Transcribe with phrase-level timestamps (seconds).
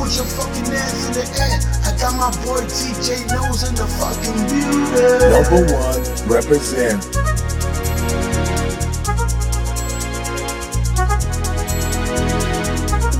[0.00, 1.60] Put your fucking hands in the air.
[1.84, 5.28] I got my boy TJ Nose in the fucking building.
[5.28, 7.04] Number one, represent.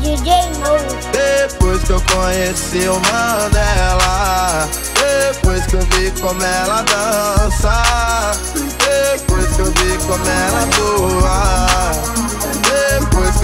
[0.01, 1.01] DJ Nose.
[1.13, 9.61] Depois que eu conheci o Mandela Depois que eu vi como ela dança Depois que
[9.61, 12.20] eu vi como ela atua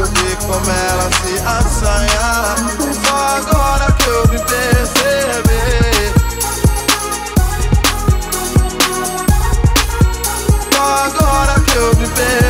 [0.05, 2.55] Vi como ela se assanha
[3.03, 6.13] Só agora que eu me percebi.
[10.73, 12.46] Só agora que eu me percebi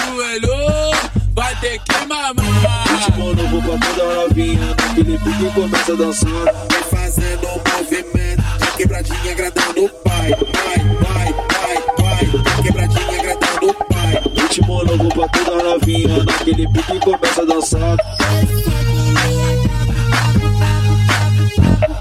[0.00, 0.94] Ajoelhou,
[1.34, 2.34] vai ter que mamar.
[2.88, 6.30] Ritmo novo pra toda novinha Naquele pique começa a dançar.
[6.70, 13.70] Vai fazendo um movimento De quebradinha agradando o pai Vai, vai, vai, vai Quebradinha agradando
[13.70, 14.22] o pai.
[14.36, 17.96] Ritmo novo pra toda novinha Naquele pique começa a dançar.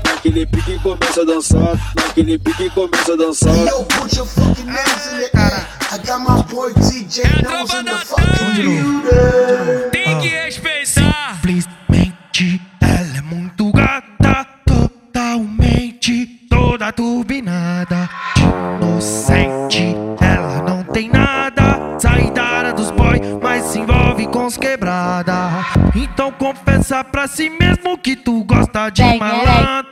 [0.06, 3.56] Naquele pique começa a dançar Naquele pique começa a dançar.
[3.56, 9.90] Hey yo, put your fucking I got my boy TJ Nose in the fucking building.
[9.90, 11.40] Tem que respeitar.
[11.42, 18.08] Simplesmente ela é muito gata, totalmente toda turbinada.
[18.38, 21.98] Inocente, ela não tem nada.
[21.98, 25.66] Saída dos boy, mas se envolve com os quebrada.
[25.96, 29.92] Então confessa pra si mesmo que tu gosta de Bang, malandro.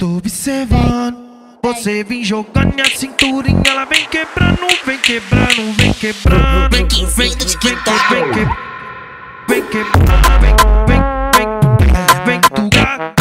[0.00, 1.29] Tô observando.
[1.70, 6.68] Você vem jogando a cinturinha, ela vem quebrando, vem quebrando, vem quebrando.
[6.76, 8.10] Vem que vem do TikTok.
[8.10, 8.44] Vem que
[9.48, 10.54] vem quebrando, vem,
[10.88, 11.00] vem,
[11.36, 13.14] vem, vem tu gata.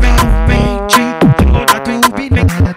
[0.00, 0.16] Vem,
[0.48, 0.78] vem,
[1.52, 2.74] toda turbinada.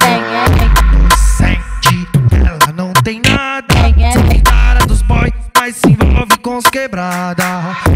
[0.92, 3.74] Inocente, ela não tem nada.
[3.74, 7.46] Sai cara dos boy, mas se envolve com os quebrada.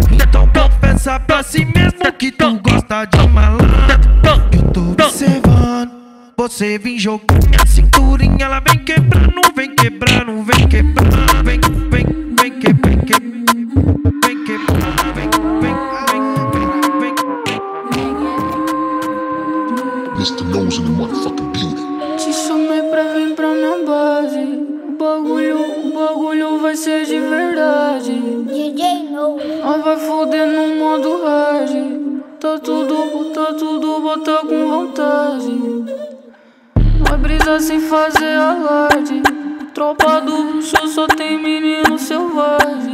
[0.09, 3.66] Então confessa pra si mesmo que tu gosta de malandro.
[6.49, 11.59] Você vem jogando a cinturinha, ela vem quebrando, vem quebrando, vem quebrando, vem,
[11.89, 12.05] vem,
[12.39, 13.19] vem que, vem que,
[14.25, 15.75] vem quebrando, vem, vem,
[16.53, 16.71] vem,
[17.01, 17.15] vem, vem.
[20.15, 20.45] Mr.
[20.45, 22.15] Nose in the motherfucking building.
[22.15, 24.39] Te chamei pra vir pra minha base.
[24.39, 28.13] O bagulho, o bagulho vai ser de verdade.
[28.45, 29.45] DJ Nose.
[29.61, 32.07] Nós vai foder no modo hard.
[32.39, 35.46] Tá tudo, tá tudo, bota com vontade.
[37.59, 39.22] Sem fazer alarde.
[39.73, 42.94] Tropa do bruxo só tem menino selvagem.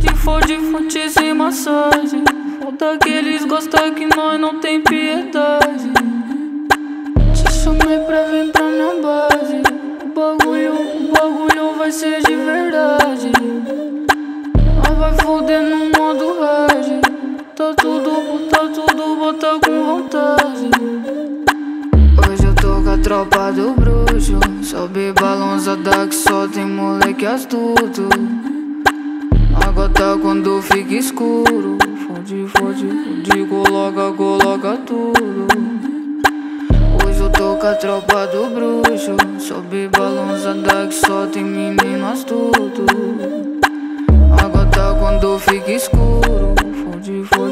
[0.00, 2.24] De for de fonte sem massagem.
[2.60, 5.92] Falta que eles gostam que nós não tem piedade.
[7.34, 9.62] Te chamei pra vir pra minha base.
[10.02, 13.30] O bagulho, o bagulho vai ser de verdade.
[14.76, 17.00] Nós vai foder no modo hard.
[17.54, 21.19] Tá tudo, tá tudo, bota com vontade.
[23.10, 24.38] Tropa do bruxo.
[24.62, 28.08] Sobe balãozada que só tem moleque astuto.
[29.52, 31.76] A gota quando fica escuro.
[32.06, 35.48] Fode, fode, fode, coloca, coloca tudo.
[37.04, 39.16] Hoje eu tô com a tropa do bruxo.
[39.40, 42.86] Sobe balãozada que só tem menino astuto.
[44.40, 46.54] A gota quando fica escuro.
[46.84, 47.49] Fode, fode,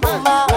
[0.00, 0.53] 妈妈。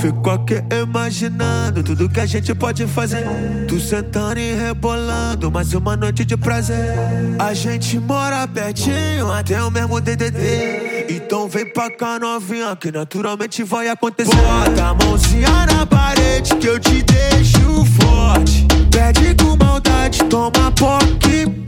[0.00, 3.26] Fico aqui imaginando tudo que a gente pode fazer.
[3.66, 6.94] Tu sentando e rebolando, mais uma noite de prazer.
[7.38, 11.06] A gente mora pertinho, até o mesmo DDD.
[11.08, 14.36] Então vem pra cá novinha, que naturalmente vai acontecer.
[14.36, 18.66] Bota a mãozinha na parede que eu te deixo forte.
[18.90, 21.67] Pede com maldade, toma poque.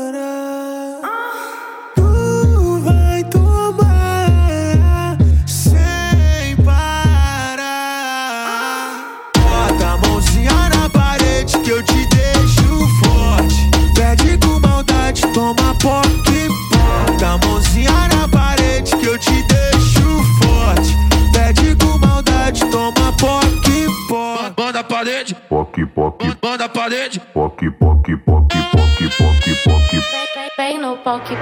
[31.11, 31.35] palco.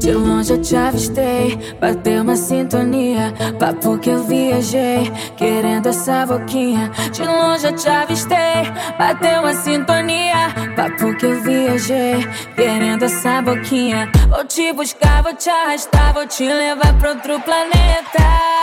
[0.00, 3.32] De longe eu te avistei, bateu uma sintonia.
[3.58, 6.90] Papo que eu viajei, querendo essa boquinha.
[7.12, 8.62] De longe eu te avistei,
[8.98, 10.48] bateu uma sintonia.
[10.74, 14.10] Papo que eu viajei, querendo essa boquinha.
[14.28, 18.61] Vou te buscar, vou te arrastar, vou te levar pra outro planeta.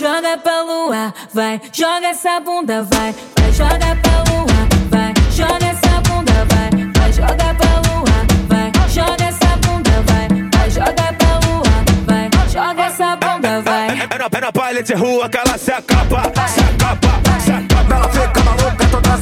[0.00, 6.00] Joga pra lua, vai, joga essa bunda, vai, vai, joga pra lua, vai, joga essa
[6.00, 11.62] bunda, vai, vai, joga pra lua, vai, joga essa bunda, vai, vai, joga pra lua,
[12.06, 13.88] vai, joga essa bunda, vai.
[13.90, 17.96] É é na palha de rua que ela se acaba, se acaba, se acaba.
[17.96, 19.18] Ela fica maluca, toda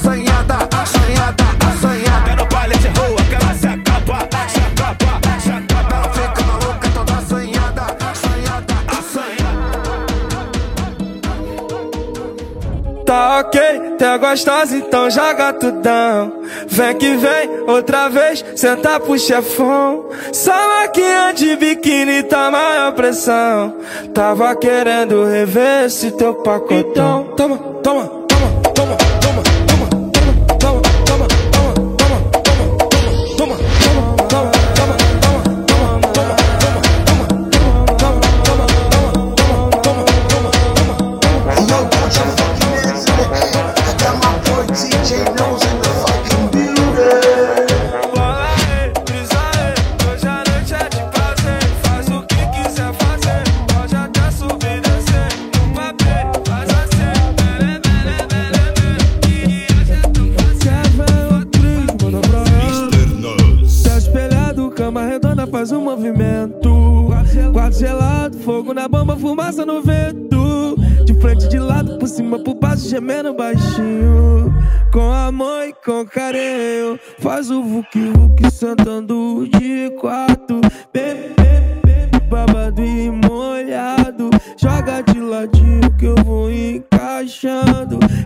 [13.19, 13.61] Tá ok,
[13.99, 16.41] tá gostosa, então joga tudão.
[16.69, 20.09] Vem que vem, outra vez, senta pro chefão.
[20.33, 23.75] Só maquinha de biquíni tá maior pressão.
[24.15, 27.33] Tava querendo rever esse teu pacotão.
[27.37, 28.18] Toma, toma, toma,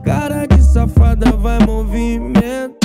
[0.04, 2.81] Cara de safada vai movimentando.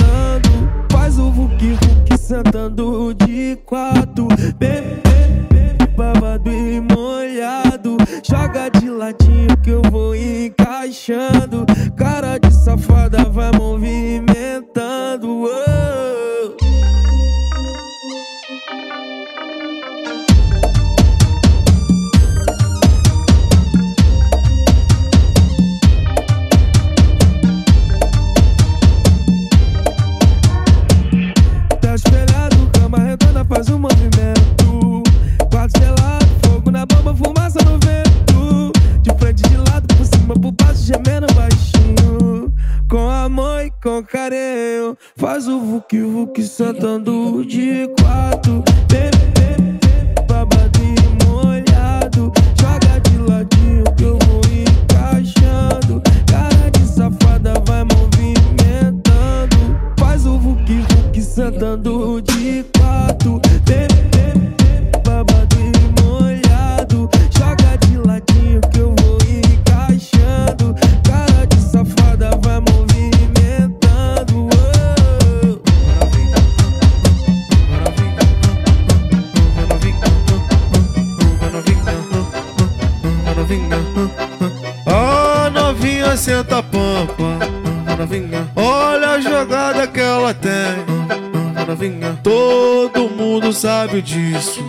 [93.88, 94.62] Sabe disso.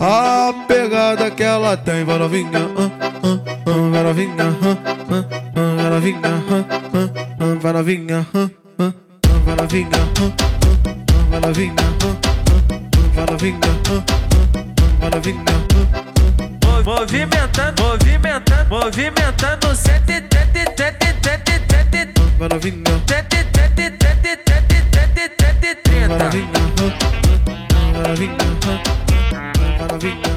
[0.00, 2.58] A pegada que ela tem, vai novinha.
[2.76, 4.76] ah, ah, ah, Vai novinha, ah,
[5.10, 5.24] ah,
[5.56, 7.04] ah, vai novinha, ah, ah,
[7.40, 10.32] ah, vai novinha, ah, ah, ah, vai novinha, ah, ah,
[11.06, 14.04] ah, vai novinha, ah, ah, ah, vai novinha, ah, ah,
[14.66, 15.44] ah, vai novinha.
[15.44, 15.64] ah.
[16.84, 26.28] Movimentando, movimentando, movimentando, sete, tete, tete, tete, tete, tete, tete, tete, tete, tete, tete, vai
[26.30, 27.23] trinta.
[28.14, 28.36] Novinha,
[29.78, 30.34] vai novinha.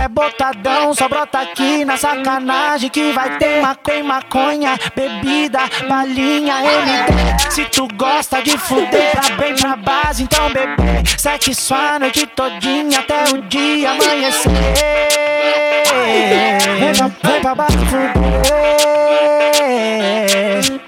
[0.00, 7.50] É botadão, só brota aqui na sacanagem que vai ter maconha, maconha, bebida, balinha, MD.
[7.50, 11.02] Se tu gosta de fuder pra bem pra base, então bebê,
[11.54, 14.50] só a noite todinha até o dia amanhecer.
[16.78, 18.12] Vem pra, vem pra fuder,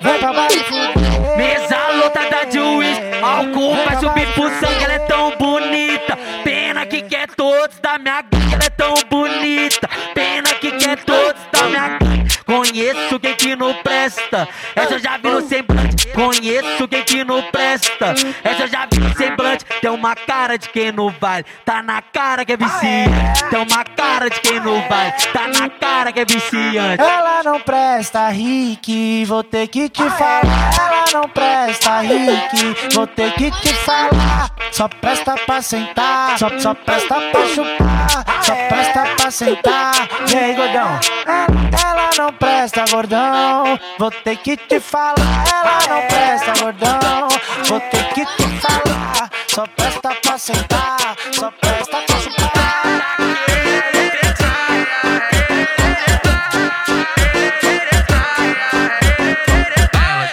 [0.01, 1.05] vem pra base fuder.
[1.37, 3.04] Mesa lotada de uísque,
[3.35, 6.17] álcool vai subir pro sangue, ela é tão bonita.
[6.45, 9.89] Pena que quer todos da minha gangue, ela é tão bonita.
[10.15, 12.39] Pena que quer todos da minha gangue.
[12.45, 15.94] Conheço quem que não presta, essa eu já vi no semblante.
[16.15, 19.65] Conheço quem que não presta, essa eu já vi no semblante.
[19.81, 23.45] Tem uma cara de quem não vale, tá na cara que é viciante.
[23.51, 27.03] Tem uma cara de quem não vale, tá na cara que é viciante.
[27.03, 30.71] Ela não presta, Rick, vou ter que te falar.
[30.79, 34.51] Ela não presta, Rick, vou ter que te falar.
[34.71, 38.09] Só presta pra sentar, só, só presta pra chupar,
[38.43, 39.95] só presta pra sentar.
[40.33, 40.99] E aí, gordão?
[41.27, 41.47] Ela,
[41.91, 45.15] ela não presta, gordão, vou ter que te falar.
[45.53, 47.29] Ela não presta, gordão,
[47.67, 49.31] vou ter que te falar.
[49.49, 52.83] Só presta pra sentar, só presta pra chupar.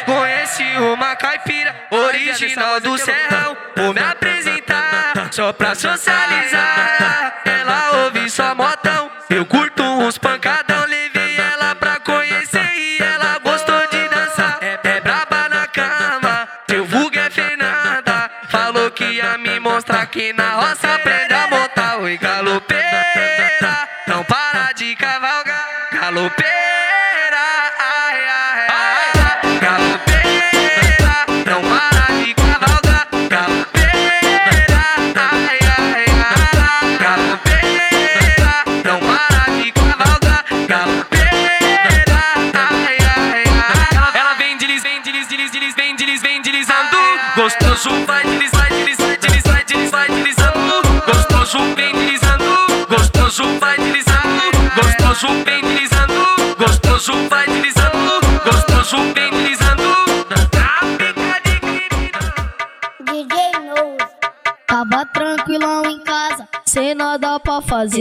[0.06, 3.56] Conheci uma caipira original do serrão.
[3.76, 7.42] Vou me apresentar só pra socializar.
[7.46, 9.12] Ela ouve só motão.
[9.30, 10.71] Eu curto uns pancadão.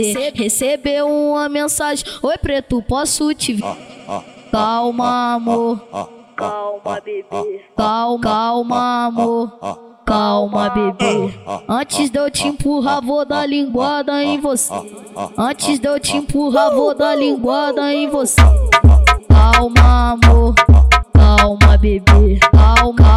[0.03, 0.33] Fazer.
[0.35, 3.63] Recebeu uma mensagem: Oi, preto, posso te ver?
[4.51, 5.79] Calma, amor.
[6.35, 7.65] Calma, bebê.
[7.75, 9.51] Calma, calma, amor.
[10.05, 11.33] Calma, bebê.
[11.69, 14.73] Antes de eu te empurrar, vou dar linguada em você.
[15.37, 18.41] Antes de eu te empurrar, vou dar linguada em você.
[19.29, 20.55] Calma, amor.
[21.13, 22.39] Calma, bebê.
[22.51, 23.10] Calma,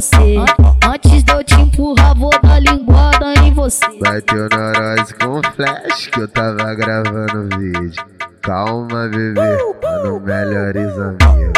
[0.00, 0.36] você.
[0.36, 3.84] An- Antes de eu te empurrar, vou dar linguada em você.
[4.00, 8.04] Bateu neurose com flash que eu tava gravando vídeo.
[8.42, 11.52] Calma, bebê, mano, melhores amigos.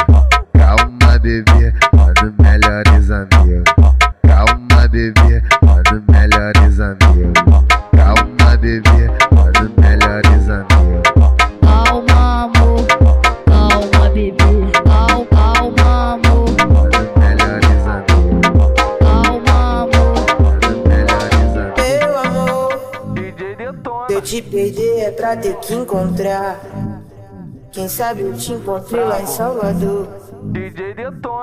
[0.55, 3.75] Calma, bebê, mano, melhores amigos.
[4.27, 7.30] Calma, bebê, mano, melhores amigos.
[24.41, 26.61] Te perder é pra ter que encontrar.
[27.73, 30.09] Quem sabe eu te encontrei lá em Salvador.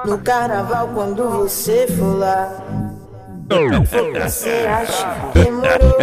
[0.06, 2.52] No carnaval, quando você for lá.
[4.26, 5.08] Você acha?
[5.34, 5.98] Demorou.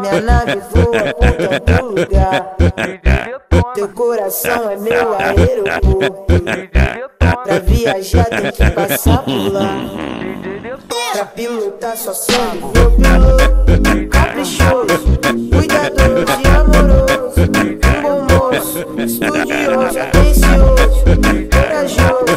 [0.00, 2.56] Minha nave voa por todo lugar.
[3.74, 6.42] Teu coração é meu aeroporto.
[7.44, 9.68] Pra viajar tem que passar por lá.
[10.78, 14.08] Pra pilotar só serve meu piloto.
[14.08, 15.18] Caprichoso,
[15.50, 17.40] cuidadoso e amoroso.
[17.42, 21.04] Um bom moço, estudioso, atencioso,
[21.50, 22.29] corajoso.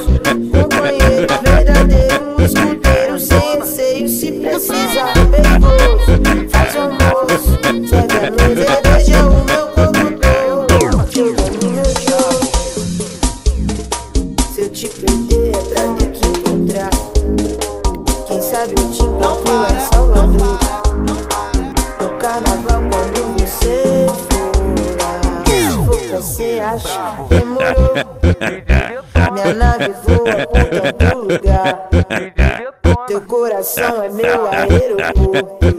[33.64, 35.78] Coração é meu aeroporto.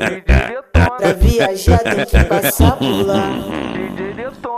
[0.73, 3.31] Pra viajar tem que passar por lá.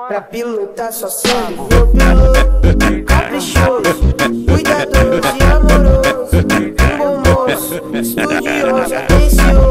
[0.09, 1.09] Pra pilotar só
[1.51, 3.05] meu piloto.
[3.07, 4.15] Caprichoso,
[4.47, 6.37] cuidadoso e amoroso.
[6.37, 9.66] Um bom moço, estudioso, atencioso,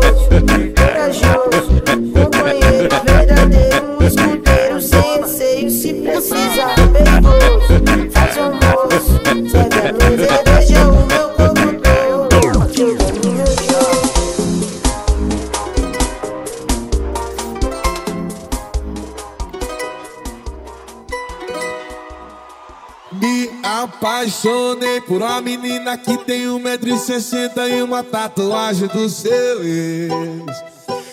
[23.84, 30.12] apaixonei por uma menina que tem 1,60m e uma tatuagem do seu ex.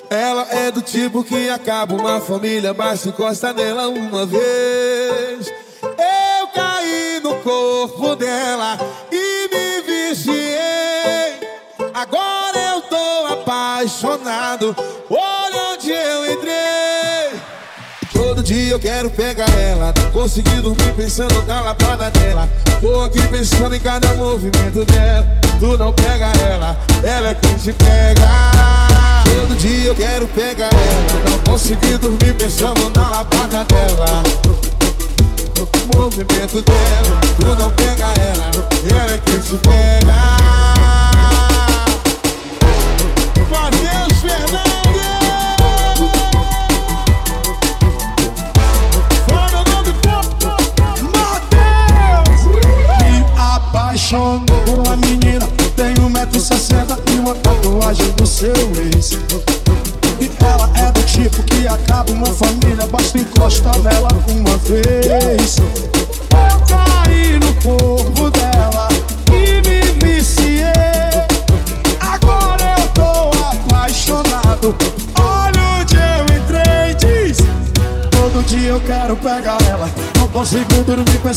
[0.08, 5.52] Ela é do tipo que acaba uma família, basta encosta nela uma vez.
[5.82, 8.78] Eu caí no corpo dela
[9.10, 11.40] e me viciei.
[11.94, 14.76] Agora eu tô apaixonado.
[15.10, 15.21] Olha
[18.72, 19.92] eu quero pegar ela.
[19.96, 22.48] Não consegui dormir pensando na lapada dela.
[22.80, 25.26] Tô aqui pensando em cada movimento dela.
[25.60, 28.22] Tu não pega ela, ela é quem te pega.
[29.24, 31.30] Todo dia eu quero pegar ela.
[31.30, 34.22] Não consegui dormir pensando na lapada dela.
[35.94, 38.50] Movimento dela, tu não pega ela,
[38.90, 40.41] ela é quem te pega.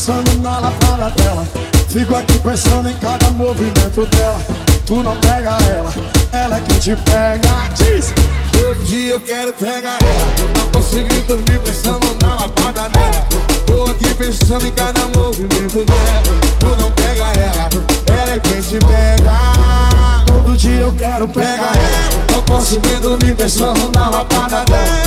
[0.06, 1.44] Pensando na lavada dela.
[1.88, 4.40] Fico aqui pensando em cada movimento dela.
[4.86, 5.92] Tu não pega ela,
[6.30, 7.48] ela é quem te pega.
[7.74, 8.14] Diz.
[8.52, 10.58] Todo dia eu quero pegar ela.
[10.58, 13.26] Não consegui dormir pensando na lapada dela.
[13.66, 16.22] Tô aqui pensando em cada movimento dela.
[16.60, 20.24] Tu não pega ela, ela é quem te pega.
[20.26, 22.32] Todo dia eu quero pegar ela.
[22.32, 25.05] Não consegui dormir pensando na lapada dela.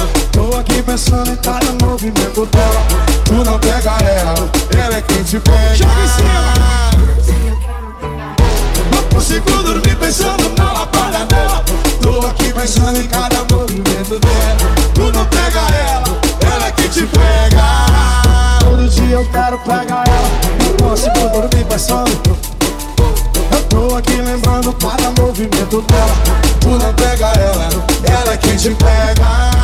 [0.85, 2.81] Pensando em cada movimento dela.
[3.25, 5.75] Tu não pega ela, ela é quem te pega.
[5.75, 6.53] Joga em cima.
[8.91, 11.63] Não consigo dormir pensando na lapada dela.
[12.01, 14.57] Tô aqui pensando em cada movimento dela.
[14.95, 16.19] Tu não pega ela,
[16.51, 18.59] ela é quem te pega.
[18.61, 20.29] Todo dia eu quero pegar ela.
[20.63, 22.19] Não consigo dormir pensando.
[23.69, 26.15] Tô aqui lembrando cada movimento dela.
[26.59, 27.69] Tu não pega ela,
[28.11, 29.59] ela é quem te pega.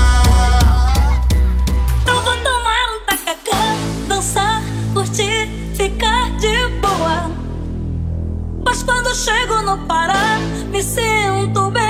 [8.65, 10.39] Mas quando chego no Pará,
[10.71, 11.84] me sinto bem,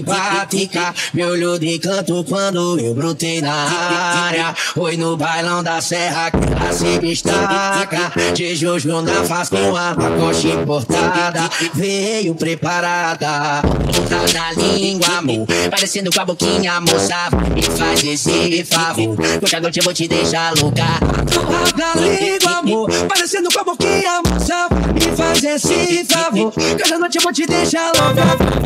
[0.00, 0.94] simpática.
[1.12, 4.54] Me olhou de canto quando eu brotei na área.
[4.74, 8.12] Foi no bailão da serra que ela se destaca.
[8.34, 11.50] De Jojo na face com a coxa importada.
[11.74, 13.62] Veio preparada.
[13.62, 15.46] Ponta da língua, amor.
[15.70, 17.28] Parecendo com a boquinha, moça.
[17.54, 19.16] Me faz esse favor.
[19.42, 20.84] Hoje à noite eu vou te deixar louca.
[21.32, 22.90] Ponta da língua, amor.
[23.08, 24.68] Parecendo com a boquinha, moça.
[24.94, 26.52] Me faz esse favor.
[26.92, 28.60] À noite eu vou te deixar louca.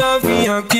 [0.00, 0.79] Novinha que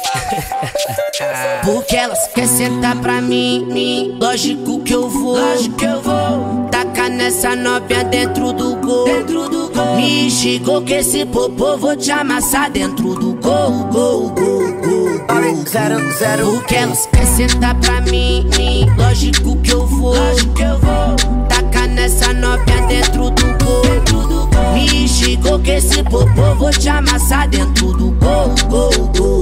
[1.63, 4.17] Porque elas quer sentar pra mim.
[4.19, 6.69] Lógico que eu vou, lógico que eu vou.
[6.71, 9.95] Tacar nessa novinha dentro do gol, dentro do gol.
[9.97, 15.01] Me chegou que esse popô vou te amassar dentro do gol, gol, gol, gol.
[15.71, 16.51] Zero, zero.
[16.51, 18.45] Porque elas quer sentar pra mim.
[18.97, 21.15] Lógico que eu vou, lógico que eu vou.
[21.47, 24.73] Tacar nessa novinha dentro do gol, dentro do gol.
[24.73, 29.40] Me chegou que esse popô vou te amassar dentro do gol, gol, gol,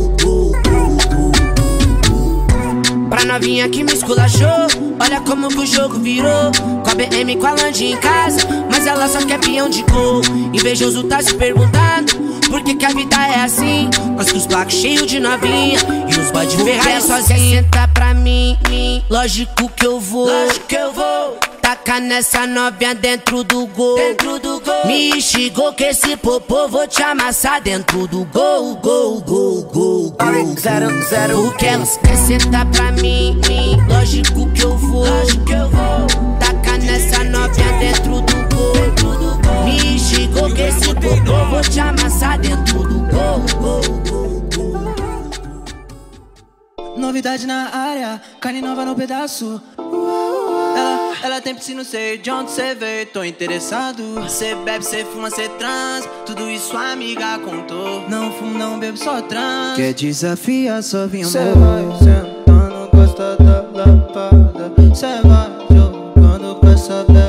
[3.10, 4.68] Pra novinha que me esculachou
[5.00, 6.52] Olha como que o jogo virou.
[6.84, 10.22] Com a BM com a Land em casa Mas ela só quer peão de gol
[10.54, 12.16] Invejoso tá se perguntando
[12.50, 13.90] Por que que a vida é assim.
[14.16, 17.64] Nós com os blacks cheios de novinha E os boy de Ferrari sozinha.
[17.64, 19.04] Senta pra mim, mim.
[19.10, 20.28] Lógico que eu vou.
[20.28, 25.72] Lógico que eu vou Taca nessa novinha dentro do gol Dentro do gol Me chegou
[25.72, 31.44] que esse popô Vou te amassar dentro do gol Gol, gol, gol, gol Zero, zero.
[31.44, 33.78] Porque elas quer sentar pra mim, mim.
[33.88, 36.08] Lógico que eu vou, lógico que eu vou.
[36.40, 39.66] Taca nessa novinha dentro do gol, dentro do gol.
[39.66, 44.96] Me chegou que esse popô vou te amassar dentro do gol, gol, gol, gol.
[46.98, 49.62] Novidade na área, carne nova no pedaço.
[50.76, 54.04] Ela, ela tem piscina, sei de onde cê veio, tô interessado.
[54.30, 56.08] Cê bebe, cê fuma, cê trans.
[56.26, 58.08] Tudo isso a amiga contou.
[58.10, 59.76] Não fumo, não bebo, só trans.
[59.76, 61.32] Quer desafiar, só vim amor.
[61.32, 64.96] Cê vai sentando, gosta da lapada.
[64.96, 67.29] Cê vai jogando com essa bela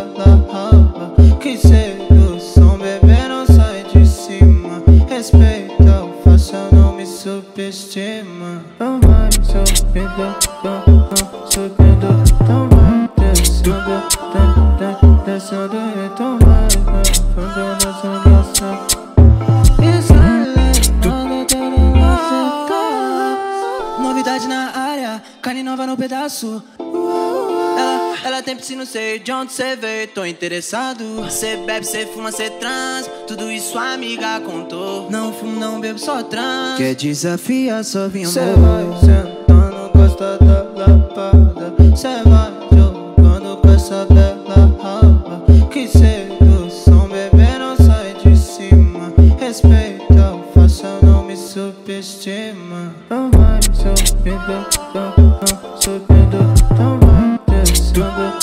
[30.40, 31.30] interessado.
[31.30, 33.06] Cê bebe, cê fuma, cê trans.
[33.26, 35.10] Tudo isso a amiga contou.
[35.10, 36.78] Não fumo, não bebo, só trans.
[36.78, 38.26] Quer desafiar, só amor.
[38.26, 41.74] Cê vai sentando, gosta da lapada.
[41.94, 45.44] Cê vai jogando com essa bela raba.
[45.70, 49.12] Que sedução, bebê, não sai de cima.
[49.38, 52.94] Respeita o faça, não me subestima.
[53.10, 56.38] Não vai subindo, não, não, subindo,
[56.78, 58.39] não vai descendo,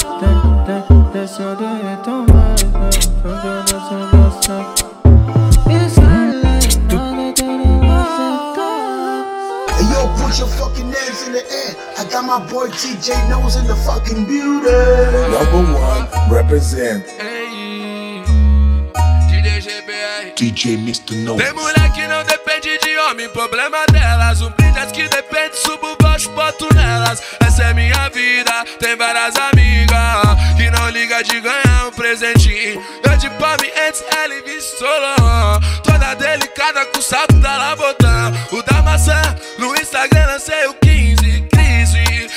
[12.28, 15.32] my boy TJ Nose in the fucking building.
[15.32, 17.06] Number one, represent.
[20.36, 21.16] DJ Mr.
[21.24, 21.38] No.
[21.38, 24.42] Tem mulher que não depende de homem, problema delas.
[24.42, 27.24] Um brinde as que depende, subo baixo, boto nelas.
[27.40, 32.84] Essa é minha vida, tem várias amigas que não liga de ganhar um presentinho.
[33.04, 35.60] Eu de palme antes, ela e Solon.
[35.82, 38.34] Toda delicada com o salto da Labotã.
[38.52, 39.22] O da maçã,
[39.58, 41.48] no Instagram lancei o 15,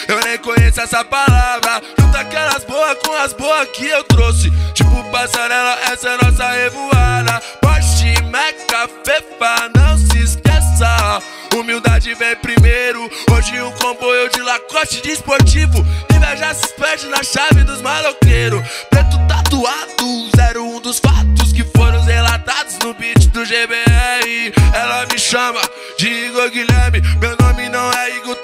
[0.09, 1.83] Eu nem conheço essa palavra.
[1.99, 4.51] Junta aquelas boas com as boas que eu trouxe.
[4.75, 7.43] Tipo passarela, essa é nossa revoada.
[7.61, 11.23] Porsche, Meca, Fefa, não se esqueça.
[11.55, 13.11] Humildade vem primeiro.
[13.31, 15.85] Hoje um comboio de lacoste de esportivo.
[16.15, 18.63] Inveja se perde na chave dos maloqueiros.
[18.89, 24.53] Preto tatuado, 01 dos fatos que foram relatados no beat do GBR.
[24.75, 25.61] Ela me chama
[25.99, 27.03] de Igor Guilherme.
[27.21, 28.37] Meu nome não é Igor,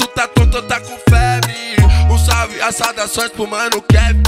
[0.46, 1.76] tonto, tá com febre.
[2.10, 4.22] Um salve, as saudações pro mano Kevin.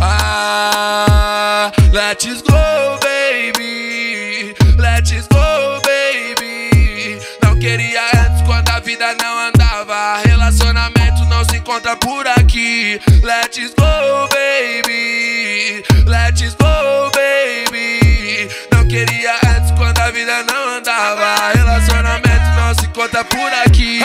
[0.00, 4.54] Ah, let's go, baby.
[4.76, 7.20] Let's go, baby.
[7.42, 10.18] Não queria antes quando a vida não andava.
[10.24, 13.00] Relacionamento não se encontra por aqui.
[13.22, 15.84] Let's go, baby.
[16.06, 18.48] Let's go, baby.
[18.72, 21.52] Não queria antes quando a vida não andava.
[21.54, 24.00] Relacionamento não se encontra por aqui.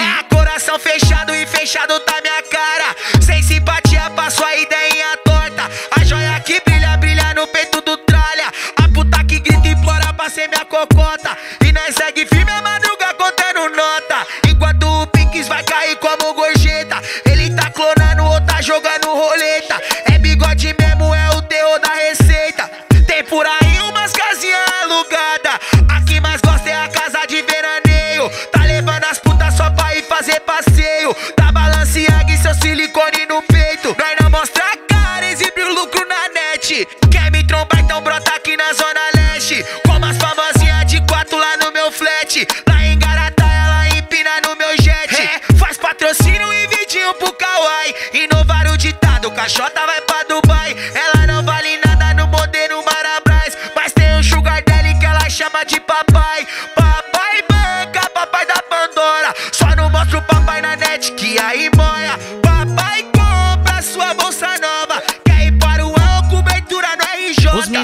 [0.80, 2.96] Fechado e fechado tá minha cara.
[3.22, 5.70] Sem simpatia pra sua ideinha torta.
[6.00, 8.52] A joia que brilha, brilha no peito do tralha.
[8.76, 11.38] A puta que grita e implora pra ser minha cocota.
[11.66, 12.62] E nós segue firme a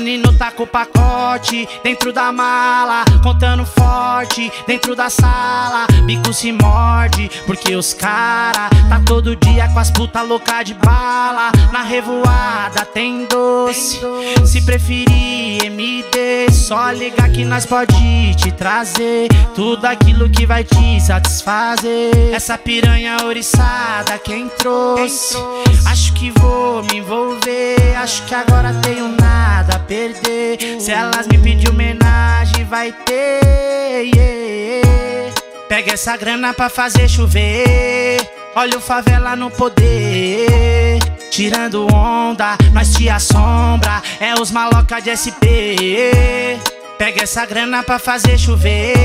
[0.03, 5.87] Meninos tá com o pacote dentro da mala, contando forte dentro da sala.
[6.05, 11.53] Bico se morde, porque os cara tá todo dia com as puta louca de bala.
[11.71, 14.01] Na revoada tem doce,
[14.45, 20.99] se preferir MD, só ligar que nós pode te trazer tudo aquilo que vai te
[20.99, 22.33] satisfazer.
[22.33, 25.37] Essa piranha oriçada quem trouxe,
[25.85, 30.81] acho que vou me envolver, acho que agora tenho nada a perder.
[30.81, 34.11] Se elas me pedir homenagem, vai ter.
[34.15, 35.33] yeah.
[35.69, 38.17] Pega essa grana pra fazer chover.
[38.55, 40.99] Olha o favela no poder.
[41.29, 44.01] Tirando onda, nós te assombra.
[44.19, 45.77] É os maloca de SP.
[46.97, 48.95] Pega essa grana pra fazer chover.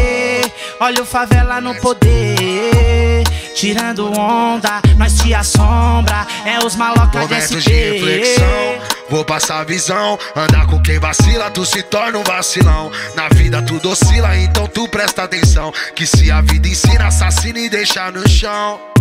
[0.80, 3.24] Olha o favela no poder.
[3.54, 6.26] Tirando onda, nós te assombra.
[6.44, 7.60] É os maloca de SP.
[7.60, 10.18] de reflexão, vou passar a visão.
[10.34, 12.90] Andar com quem vacila, tu se torna um vacilão.
[13.14, 15.72] Na vida tudo oscila, então tu presta atenção.
[15.94, 18.97] Que se a vida ensina, assassina e deixa no chão.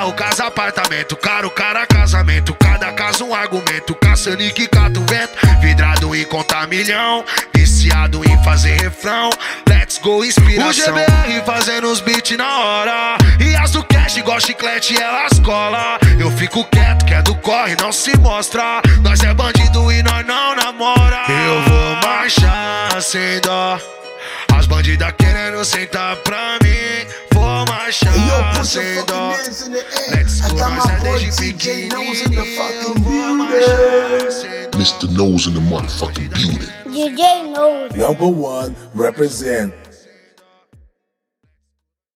[0.00, 2.54] Carro, casa, apartamento, caro, cara, casamento.
[2.54, 3.94] Cada caso um argumento.
[3.94, 5.34] Caçando e que cata o vento.
[5.60, 7.22] Vidrado em contar milhão.
[7.54, 9.28] Viciado em fazer refrão.
[9.68, 10.70] Let's go, inspiração.
[10.70, 13.18] O GBR fazendo os beats na hora.
[13.38, 15.98] E as do cash, igual chiclete, elas cola.
[16.18, 18.80] Eu fico quieto, que é do corre, não se mostra.
[19.02, 21.26] Nós é bandido e nós não namora.
[21.28, 23.78] Eu vou marchar sem dó.
[24.56, 27.29] As bandidas querendo sentar pra mim.
[27.60, 29.32] Vou marchar sem dó.
[30.10, 32.94] Let's go, nós é desde pequenininho.
[33.00, 34.78] Vou marchar sem dó.
[34.78, 35.10] Mr.
[35.10, 36.70] Nose in the motherfucking building.
[36.86, 37.94] DJ Nose.
[37.98, 39.74] Number one, represent